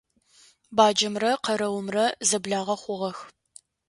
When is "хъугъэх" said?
2.81-3.17